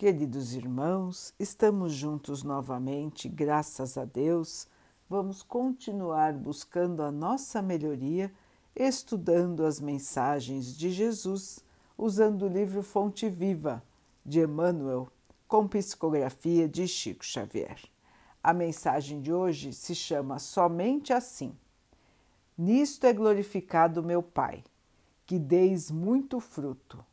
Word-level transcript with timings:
Queridos 0.00 0.54
irmãos, 0.54 1.34
estamos 1.38 1.92
juntos 1.92 2.42
novamente, 2.42 3.28
graças 3.28 3.98
a 3.98 4.06
Deus. 4.06 4.66
Vamos 5.10 5.42
continuar 5.42 6.32
buscando 6.32 7.02
a 7.02 7.12
nossa 7.12 7.60
melhoria, 7.60 8.32
estudando 8.74 9.62
as 9.62 9.78
mensagens 9.78 10.74
de 10.74 10.90
Jesus, 10.90 11.62
usando 11.98 12.46
o 12.46 12.48
livro 12.48 12.82
Fonte 12.82 13.28
Viva 13.28 13.82
de 14.24 14.40
Emmanuel, 14.40 15.06
com 15.46 15.68
psicografia 15.68 16.66
de 16.66 16.88
Chico 16.88 17.22
Xavier. 17.22 17.78
A 18.42 18.54
mensagem 18.54 19.20
de 19.20 19.30
hoje 19.30 19.74
se 19.74 19.94
chama 19.94 20.38
Somente 20.38 21.12
Assim. 21.12 21.54
Nisto 22.56 23.04
é 23.04 23.12
glorificado 23.12 24.02
meu 24.02 24.22
Pai, 24.22 24.64
que 25.26 25.38
deis 25.38 25.90
muito 25.90 26.40
fruto, 26.40 27.04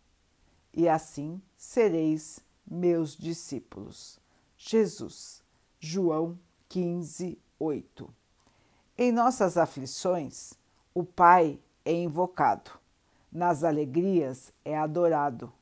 e 0.73 0.87
assim 0.87 1.41
sereis 1.57 2.46
meus 2.69 3.15
discípulos. 3.15 4.19
Jesus, 4.57 5.41
João 5.79 6.37
15, 6.67 7.39
8. 7.59 8.13
Em 8.97 9.11
nossas 9.11 9.57
aflições, 9.57 10.53
o 10.93 11.03
Pai 11.03 11.59
é 11.85 11.93
invocado, 11.93 12.71
nas 13.31 13.63
alegrias 13.63 14.51
é 14.65 14.77
adorado, 14.77 15.53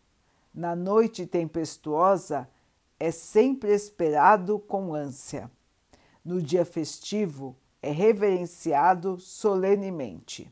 na 0.53 0.75
noite 0.75 1.25
tempestuosa 1.25 2.49
é 2.97 3.11
sempre 3.11 3.73
esperado 3.73 4.57
com 4.57 4.95
ânsia, 4.95 5.51
no 6.23 6.41
dia 6.41 6.65
festivo 6.65 7.55
é 7.81 7.91
reverenciado 7.91 9.19
solenemente. 9.19 10.51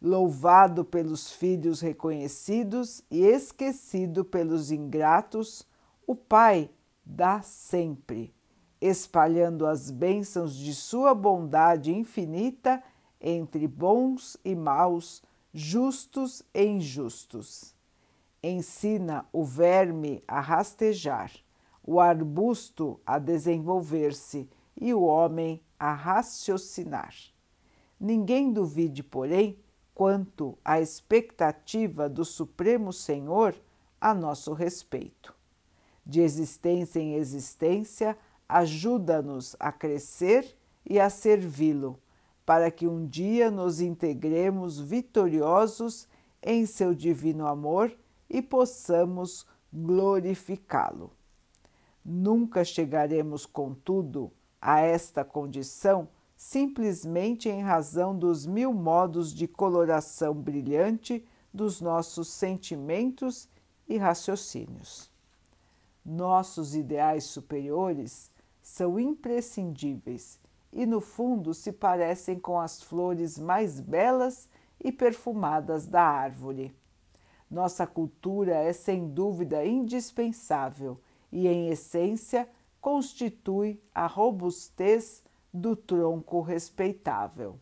Louvado 0.00 0.84
pelos 0.84 1.30
filhos 1.32 1.80
reconhecidos 1.80 3.02
e 3.10 3.24
esquecido 3.24 4.24
pelos 4.24 4.70
ingratos, 4.70 5.66
o 6.06 6.14
Pai 6.14 6.70
dá 7.04 7.40
sempre, 7.42 8.34
espalhando 8.80 9.66
as 9.66 9.90
bênçãos 9.90 10.54
de 10.54 10.74
sua 10.74 11.14
bondade 11.14 11.92
infinita 11.92 12.82
entre 13.20 13.66
bons 13.66 14.36
e 14.44 14.54
maus, 14.54 15.22
justos 15.52 16.42
e 16.52 16.64
injustos. 16.64 17.74
Ensina 18.42 19.24
o 19.32 19.42
verme 19.42 20.22
a 20.28 20.40
rastejar, 20.40 21.32
o 21.82 21.98
arbusto 21.98 23.00
a 23.06 23.18
desenvolver-se 23.18 24.48
e 24.78 24.92
o 24.92 25.02
homem 25.02 25.62
a 25.78 25.94
raciocinar. 25.94 27.14
Ninguém 27.98 28.52
duvide, 28.52 29.02
porém, 29.02 29.58
quanto 29.94 30.58
à 30.64 30.80
expectativa 30.80 32.08
do 32.08 32.24
Supremo 32.24 32.92
Senhor 32.92 33.54
a 34.00 34.12
nosso 34.12 34.52
respeito. 34.52 35.34
De 36.04 36.20
existência 36.20 37.00
em 37.00 37.14
existência, 37.14 38.18
ajuda-nos 38.48 39.56
a 39.58 39.72
crescer 39.72 40.56
e 40.84 41.00
a 41.00 41.08
servi-lo, 41.08 41.98
para 42.44 42.70
que 42.70 42.86
um 42.86 43.06
dia 43.06 43.50
nos 43.50 43.80
integremos 43.80 44.78
vitoriosos 44.78 46.06
em 46.42 46.66
seu 46.66 46.94
divino 46.94 47.46
amor 47.46 47.96
e 48.28 48.42
possamos 48.42 49.46
glorificá-lo. 49.72 51.12
Nunca 52.04 52.64
chegaremos, 52.64 53.46
contudo, 53.46 54.30
a 54.60 54.80
esta 54.80 55.24
condição 55.24 56.08
simplesmente 56.36 57.48
em 57.48 57.62
razão 57.62 58.16
dos 58.16 58.46
mil 58.46 58.72
modos 58.72 59.32
de 59.32 59.46
coloração 59.46 60.34
brilhante 60.34 61.24
dos 61.52 61.80
nossos 61.80 62.28
sentimentos 62.28 63.48
e 63.88 63.96
raciocínios. 63.96 65.10
Nossos 66.04 66.74
ideais 66.74 67.24
superiores 67.24 68.30
são 68.60 68.98
imprescindíveis 68.98 70.38
e, 70.72 70.84
no 70.84 71.00
fundo, 71.00 71.54
se 71.54 71.72
parecem 71.72 72.38
com 72.38 72.60
as 72.60 72.82
flores 72.82 73.38
mais 73.38 73.80
belas 73.80 74.48
e 74.82 74.90
perfumadas 74.90 75.86
da 75.86 76.02
árvore. 76.02 76.74
Nossa 77.50 77.86
cultura 77.86 78.56
é 78.56 78.72
sem 78.72 79.08
dúvida 79.08 79.64
indispensável 79.64 80.98
e, 81.30 81.46
em 81.46 81.68
essência, 81.68 82.48
constitui 82.80 83.80
a 83.94 84.06
robustez 84.06 85.23
do 85.54 85.76
tronco 85.76 86.40
respeitável. 86.40 87.60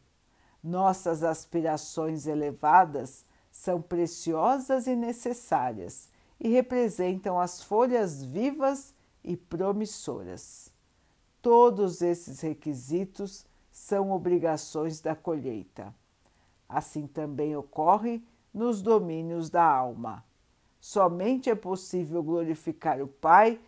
Nossas 0.65 1.23
aspirações 1.23 2.27
elevadas 2.27 3.27
são 3.51 3.83
preciosas 3.83 4.87
e 4.87 4.97
necessárias 4.97 6.09
e 6.41 6.49
representam 6.49 7.39
as 7.39 7.63
folhas 7.63 8.25
vivas 8.25 8.95
e 9.23 9.37
promissoras. 9.37 10.73
Todos 11.43 12.01
esses 12.01 12.41
requisitos 12.41 13.45
são 13.71 14.11
obrigações 14.11 15.01
da 15.01 15.15
colheita. 15.15 15.95
Assim 16.67 17.07
também 17.07 17.55
ocorre 17.55 18.25
nos 18.55 18.81
domínios 18.81 19.51
da 19.51 19.65
alma. 19.65 20.25
Somente 20.81 21.51
é 21.51 21.55
possível 21.55 22.23
glorificar 22.23 23.03
o 23.03 23.07
Pai 23.07 23.61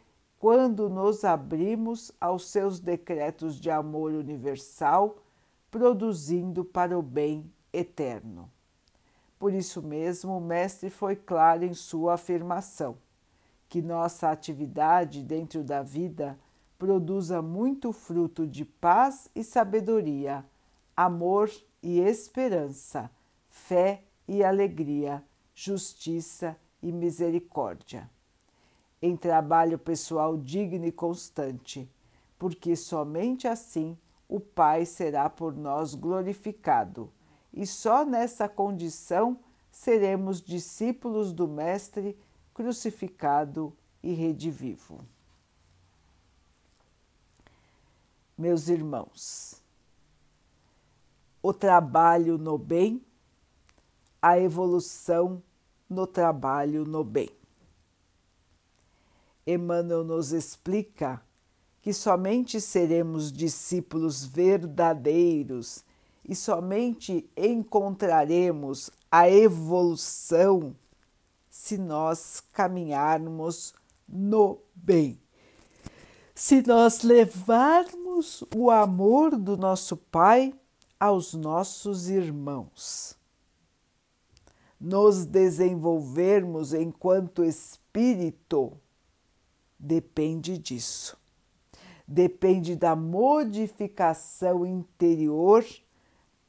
quando 0.45 0.91
nos 0.91 1.25
abrimos 1.25 2.13
aos 2.21 2.49
seus 2.49 2.79
decretos 2.79 3.59
de 3.59 3.71
amor 3.71 4.13
universal, 4.13 5.17
produzindo 5.71 6.63
para 6.63 6.99
o 6.99 7.01
bem 7.01 7.51
eterno. 7.73 8.51
Por 9.39 9.55
isso 9.55 9.83
mesmo, 9.83 10.37
o 10.37 10.41
Mestre 10.43 10.91
foi 10.91 11.17
claro 11.17 11.65
em 11.65 11.73
sua 11.73 12.13
afirmação: 12.13 12.99
que 13.71 13.81
nossa 13.81 14.31
atividade 14.31 15.23
dentro 15.23 15.65
da 15.65 15.83
vida 15.83 16.39
produza 16.79 17.41
muito 17.41 17.91
fruto 17.91 18.47
de 18.47 18.67
paz 18.67 19.31
e 19.35 19.43
sabedoria, 19.43 20.45
amor 20.95 21.51
e 21.83 22.01
esperança, 22.01 23.11
fé 23.49 24.03
e 24.29 24.45
alegria, 24.45 25.25
justiça 25.55 26.55
e 26.83 26.93
misericórdia 26.93 28.13
em 29.07 29.19
trabalho 29.19 29.79
pessoal 29.79 30.35
digno 30.35 30.87
e 30.87 30.91
constante, 30.91 31.87
porque 32.39 32.75
somente 32.75 33.47
assim 33.47 33.99
o 34.27 34.41
Pai 34.41 34.87
será 34.87 35.29
por 35.29 35.55
nós 35.55 35.95
glorificado, 35.95 37.13
e 37.53 37.67
só 37.67 38.03
nessa 38.03 38.49
condição 38.49 39.39
seremos 39.71 40.41
discípulos 40.41 41.35
do 41.35 41.47
Mestre 41.47 42.19
crucificado 42.55 43.77
e 44.03 44.15
redivivo. 44.15 45.05
Meus 48.39 48.69
irmãos, 48.69 49.63
o 51.43 51.53
trabalho 51.53 52.39
no 52.39 52.57
bem, 52.57 53.05
a 54.23 54.39
evolução 54.39 55.43
no 55.91 56.07
trabalho 56.07 56.87
no 56.87 57.05
bem. 57.05 57.44
Emmanuel 59.47 60.05
nos 60.05 60.33
explica 60.33 61.23
que 61.83 61.93
somente 61.93 62.61
seremos 62.61 63.31
discípulos 63.31 64.25
verdadeiros 64.25 65.85
e 66.27 66.35
somente 66.35 67.29
encontraremos 67.37 68.91
a 69.11 69.29
evolução 69.29 70.75
se 71.51 71.77
nós 71.77 72.43
caminharmos 72.53 73.75
no 74.09 74.59
bem. 74.75 75.21
Se 76.35 76.67
nós 76.67 77.03
levarmos 77.03 78.43
o 78.57 78.71
amor 78.71 79.37
do 79.37 79.57
nosso 79.57 79.97
Pai 79.97 80.55
aos 80.99 81.35
nossos 81.35 82.09
irmãos, 82.09 83.17
nos 84.81 85.25
desenvolvermos 85.27 86.73
enquanto 86.73 87.45
espírito 87.45 88.73
depende 89.79 90.59
disso. 90.59 91.17
Depende 92.07 92.77
da 92.77 92.95
modificação 92.95 94.67
interior 94.67 95.65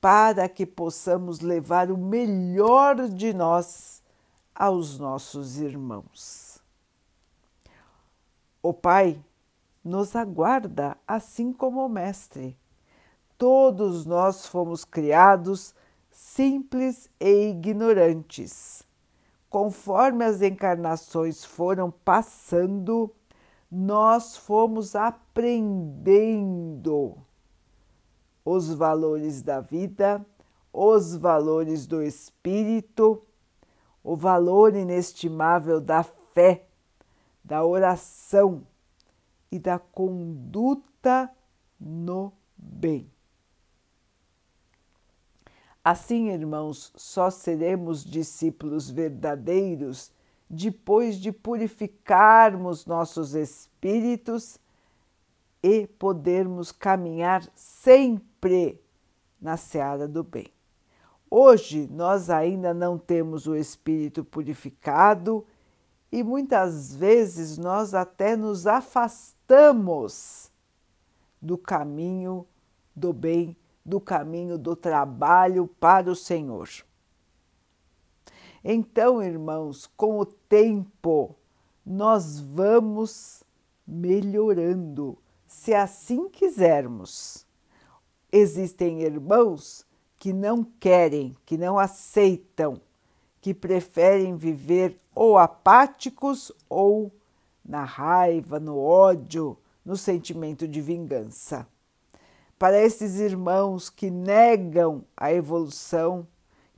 para 0.01 0.47
que 0.49 0.65
possamos 0.65 1.39
levar 1.39 1.89
o 1.89 1.97
melhor 1.97 3.07
de 3.09 3.33
nós 3.33 4.03
aos 4.53 4.99
nossos 4.99 5.57
irmãos. 5.57 6.59
O 8.61 8.73
Pai 8.73 9.23
nos 9.83 10.15
aguarda 10.15 10.97
assim 11.07 11.53
como 11.53 11.85
o 11.85 11.89
Mestre. 11.89 12.57
Todos 13.37 14.05
nós 14.05 14.45
fomos 14.45 14.83
criados 14.83 15.75
simples 16.09 17.09
e 17.19 17.49
ignorantes. 17.49 18.83
Conforme 19.49 20.25
as 20.25 20.41
encarnações 20.41 21.45
foram 21.45 21.91
passando, 21.91 23.13
nós 23.71 24.35
fomos 24.37 24.95
aprendendo 24.95 26.05
os 28.43 28.73
valores 28.73 29.41
da 29.41 29.59
vida, 29.59 30.25
os 30.71 31.15
valores 31.15 31.87
do 31.87 32.01
espírito, 32.03 33.21
o 34.03 34.15
valor 34.15 34.75
inestimável 34.75 35.81
da 35.81 36.03
fé, 36.03 36.67
da 37.43 37.65
oração 37.65 38.67
e 39.51 39.57
da 39.57 39.79
conduta 39.79 41.31
no 41.79 42.31
bem. 42.57 43.14
Assim, 45.85 46.29
irmãos, 46.31 46.91
só 46.95 47.29
seremos 47.29 48.03
discípulos 48.03 48.89
verdadeiros 48.89 50.11
depois 50.49 51.17
de 51.17 51.31
purificarmos 51.31 52.87
nossos 52.87 53.35
espíritos 53.35 54.59
e 55.61 55.85
podermos 55.85 56.71
caminhar 56.71 57.47
sempre 57.53 58.81
na 59.39 59.57
seara 59.57 60.07
do 60.07 60.23
bem. 60.23 60.47
Hoje 61.29 61.87
nós 61.91 62.31
ainda 62.31 62.73
não 62.73 62.97
temos 62.97 63.45
o 63.45 63.55
espírito 63.55 64.25
purificado 64.25 65.45
e 66.11 66.23
muitas 66.23 66.95
vezes 66.95 67.59
nós 67.59 67.93
até 67.93 68.35
nos 68.35 68.65
afastamos 68.65 70.51
do 71.39 71.59
caminho 71.59 72.43
do 72.95 73.13
bem, 73.13 73.55
do 73.85 74.01
caminho 74.01 74.57
do 74.57 74.75
trabalho 74.75 75.67
para 75.79 76.09
o 76.09 76.15
Senhor. 76.15 76.67
Então, 78.63 79.21
irmãos, 79.21 79.85
com 79.95 80.19
o 80.19 80.25
tempo, 80.25 81.35
nós 81.85 82.39
vamos 82.39 83.43
melhorando, 83.85 85.15
se 85.45 85.75
assim 85.75 86.27
quisermos. 86.27 87.45
Existem 88.31 89.03
irmãos 89.03 89.85
que 90.17 90.33
não 90.33 90.63
querem, 90.63 91.37
que 91.45 91.57
não 91.57 91.77
aceitam, 91.77 92.81
que 93.39 93.53
preferem 93.53 94.35
viver 94.35 94.99
ou 95.13 95.37
apáticos 95.37 96.51
ou 96.67 97.11
na 97.63 97.83
raiva, 97.83 98.59
no 98.59 98.79
ódio, 98.79 99.55
no 99.85 99.95
sentimento 99.95 100.67
de 100.67 100.81
vingança. 100.81 101.67
Para 102.65 102.81
esses 102.81 103.19
irmãos 103.19 103.91
que 103.91 104.09
negam 104.09 105.05
a 105.15 105.31
evolução, 105.31 106.27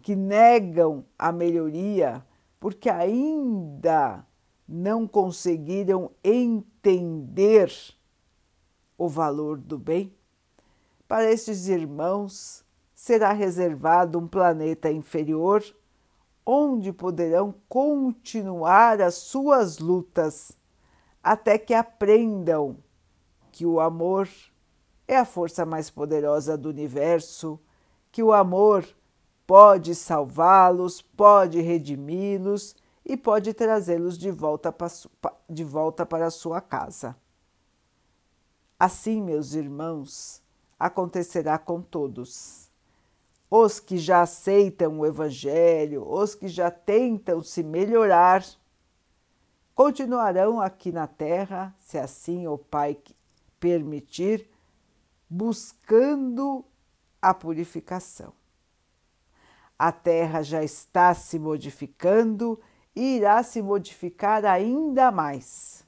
que 0.01 0.17
negam 0.17 1.05
a 1.17 1.31
melhoria, 1.31 2.25
porque 2.59 2.89
ainda 2.89 4.27
não 4.67 5.07
conseguiram 5.07 6.11
entender 6.21 7.71
o 8.97 9.07
valor 9.07 9.57
do 9.59 9.79
bem, 9.79 10.13
para 11.07 11.31
esses 11.31 11.69
irmãos 11.69 12.65
será 12.93 13.31
reservado 13.31 14.19
um 14.19 14.27
planeta 14.27 14.91
inferior 14.91 15.63
onde 16.45 16.91
poderão 16.91 17.55
continuar 17.69 18.99
as 18.99 19.15
suas 19.15 19.79
lutas 19.79 20.51
até 21.23 21.57
que 21.57 21.73
aprendam 21.73 22.75
que 23.53 23.65
o 23.65 23.79
amor 23.79 24.27
é 25.07 25.15
a 25.15 25.25
força 25.25 25.65
mais 25.65 25.89
poderosa 25.89 26.57
do 26.57 26.69
universo, 26.69 27.59
que 28.11 28.21
o 28.21 28.33
amor 28.33 28.85
pode 29.45 29.95
salvá-los, 29.95 31.01
pode 31.01 31.61
redimi-los 31.61 32.75
e 33.05 33.15
pode 33.15 33.53
trazê-los 33.53 34.17
de 34.17 34.29
volta, 34.29 34.75
de 35.49 35.63
volta 35.63 36.05
para 36.05 36.25
a 36.25 36.31
sua 36.31 36.59
casa. 36.59 37.15
Assim, 38.77 39.21
meus 39.21 39.53
irmãos, 39.53 40.41
acontecerá 40.77 41.57
com 41.57 41.81
todos. 41.81 42.69
Os 43.49 43.79
que 43.79 43.97
já 43.97 44.21
aceitam 44.21 44.99
o 44.99 45.05
Evangelho, 45.05 46.05
os 46.05 46.35
que 46.35 46.49
já 46.49 46.69
tentam 46.69 47.41
se 47.41 47.63
melhorar, 47.63 48.45
continuarão 49.73 50.59
aqui 50.59 50.91
na 50.91 51.07
Terra, 51.07 51.73
se 51.79 51.97
assim 51.97 52.45
o 52.45 52.57
Pai 52.57 52.97
permitir, 53.57 54.49
buscando 55.29 56.65
a 57.21 57.33
purificação. 57.33 58.33
A 59.77 59.91
Terra 59.91 60.41
já 60.41 60.63
está 60.63 61.13
se 61.13 61.37
modificando 61.37 62.59
e 62.95 63.17
irá 63.17 63.43
se 63.43 63.61
modificar 63.61 64.43
ainda 64.45 65.11
mais, 65.11 65.85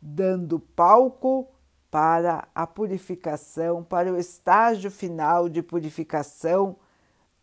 dando 0.00 0.60
palco 0.60 1.48
para 1.90 2.48
a 2.54 2.66
purificação, 2.66 3.82
para 3.82 4.12
o 4.12 4.16
estágio 4.16 4.90
final 4.90 5.48
de 5.48 5.62
purificação 5.62 6.76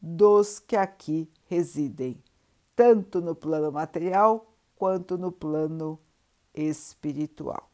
dos 0.02 0.60
que 0.60 0.78
aqui 0.78 1.30
residem, 1.46 2.24
tanto 2.76 3.20
no 3.20 3.36
plano 3.36 3.72
material 3.72 4.54
quanto 4.76 5.18
no 5.18 5.32
plano 5.32 6.00
espiritual 6.54 7.69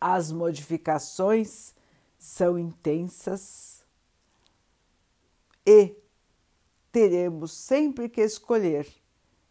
as 0.00 0.30
modificações 0.30 1.74
são 2.18 2.58
intensas 2.58 3.84
e 5.66 5.96
teremos 6.92 7.52
sempre 7.52 8.08
que 8.08 8.20
escolher 8.20 8.86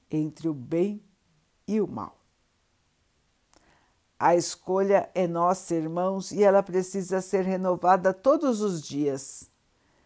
entre 0.10 0.48
o 0.48 0.54
bem 0.54 1.04
e 1.68 1.82
o 1.82 1.88
mal. 1.88 2.18
A 4.18 4.36
escolha 4.36 5.10
é 5.14 5.28
nossa, 5.28 5.76
irmãos, 5.76 6.32
e 6.32 6.42
ela 6.42 6.64
precisa 6.64 7.22
ser 7.22 7.44
renovada 7.44 8.14
todos 8.14 8.62
os 8.62 8.82
dias, 8.82 9.52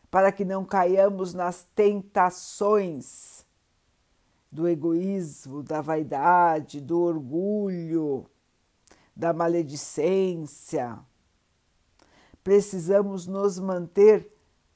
para 0.10 0.32
que 0.32 0.44
não 0.44 0.66
caiamos 0.66 1.34
nas 1.34 1.68
tentações 1.76 3.46
do 4.52 4.68
egoísmo, 4.68 5.62
da 5.62 5.80
vaidade, 5.80 6.82
do 6.82 7.00
orgulho 7.00 8.28
da 9.20 9.32
maledicência. 9.34 10.98
Precisamos 12.42 13.28
nos 13.28 13.60
manter 13.60 14.34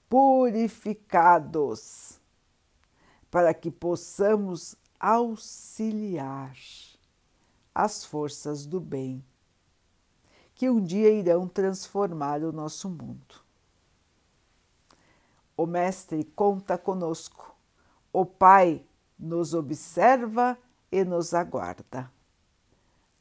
purificados 0.10 2.19
para 3.31 3.54
que 3.54 3.72
possamos 3.72 4.75
auxiliar 5.00 6.57
as 7.74 8.04
forças 8.04 8.66
do 8.66 8.81
bem 8.81 9.24
que 10.54 10.69
um 10.69 10.84
dia 10.84 11.10
irão 11.10 11.48
transformar 11.48 12.44
o 12.44 12.51
nosso 12.51 12.89
mundo. 12.89 13.42
O 15.56 15.66
Mestre 15.66 16.25
conta 16.36 16.78
conosco, 16.78 17.56
o 18.12 18.25
Pai 18.25 18.84
nos 19.18 19.54
observa 19.54 20.57
e 20.92 21.06
nos 21.06 21.34
aguarda. 21.34 22.12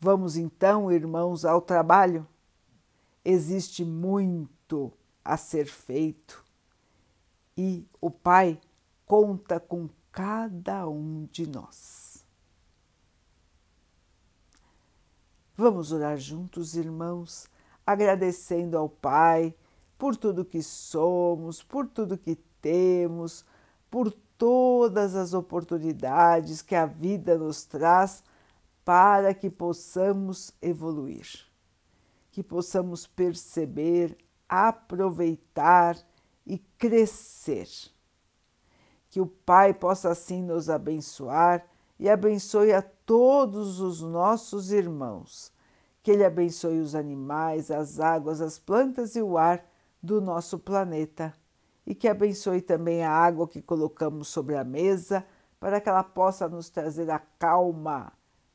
Vamos 0.04 0.36
então, 0.36 0.90
irmãos, 0.90 1.44
ao 1.44 1.60
trabalho? 1.60 2.26
Existe 3.24 3.84
muito 3.84 4.92
a 5.24 5.36
ser 5.36 5.66
feito 5.66 6.44
e 7.56 7.86
o 8.00 8.10
Pai 8.10 8.60
conta 9.06 9.60
com 9.60 9.88
cada 10.10 10.88
um 10.88 11.28
de 11.30 11.48
nós. 11.48 12.26
Vamos 15.56 15.92
orar 15.92 16.18
juntos, 16.18 16.74
irmãos, 16.74 17.48
agradecendo 17.86 18.76
ao 18.76 18.88
Pai 18.88 19.54
por 19.96 20.16
tudo 20.16 20.44
que 20.44 20.64
somos, 20.64 21.62
por 21.62 21.86
tudo 21.86 22.18
que 22.18 22.34
temos, 22.60 23.44
por 23.88 24.10
todas 24.36 25.14
as 25.14 25.32
oportunidades 25.32 26.60
que 26.60 26.74
a 26.74 26.86
vida 26.86 27.38
nos 27.38 27.62
traz 27.64 28.24
para 28.84 29.32
que 29.32 29.48
possamos 29.48 30.52
evoluir, 30.60 31.26
que 32.30 32.42
possamos 32.42 33.06
perceber, 33.06 34.16
aproveitar 34.48 35.96
e 36.46 36.58
crescer. 36.78 37.68
Que 39.08 39.20
o 39.20 39.26
Pai 39.26 39.72
possa 39.74 40.10
assim 40.10 40.42
nos 40.42 40.68
abençoar 40.68 41.66
e 41.98 42.08
abençoe 42.08 42.72
a 42.72 42.82
todos 42.82 43.78
os 43.80 44.00
nossos 44.00 44.72
irmãos. 44.72 45.52
Que 46.02 46.10
Ele 46.10 46.24
abençoe 46.24 46.80
os 46.80 46.94
animais, 46.94 47.70
as 47.70 48.00
águas, 48.00 48.40
as 48.40 48.58
plantas 48.58 49.14
e 49.14 49.22
o 49.22 49.38
ar 49.38 49.64
do 50.02 50.20
nosso 50.20 50.58
planeta. 50.58 51.32
E 51.86 51.94
que 51.94 52.08
abençoe 52.08 52.60
também 52.60 53.04
a 53.04 53.10
água 53.10 53.46
que 53.46 53.62
colocamos 53.62 54.28
sobre 54.28 54.56
a 54.56 54.64
mesa, 54.64 55.24
para 55.60 55.80
que 55.80 55.88
ela 55.88 56.02
possa 56.02 56.48
nos 56.48 56.68
trazer 56.70 57.08
a 57.10 57.20
calma 57.20 58.12